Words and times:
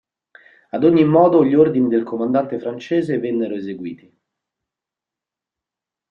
Ad 0.71 0.81
ogni 0.83 1.05
modo 1.05 1.45
gli 1.45 1.53
ordini 1.53 1.87
del 1.87 2.01
comandante 2.01 2.57
francese 2.57 3.19
vennero 3.19 3.53
eseguiti. 3.53 4.11